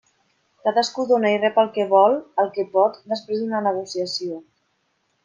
Cadascú 0.67 1.03
dóna 1.11 1.33
i 1.33 1.35
rep 1.43 1.59
el 1.63 1.69
que 1.75 1.85
vol, 1.91 2.17
el 2.45 2.49
que 2.55 2.65
pot, 2.79 2.97
després 3.13 3.43
d'una 3.45 3.61
negociació. 3.67 4.41